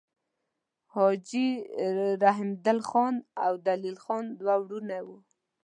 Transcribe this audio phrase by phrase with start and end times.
[0.93, 1.47] حاجي
[2.23, 3.15] رحمدل خان
[3.45, 5.17] او دلیل خان دوه وړونه وه.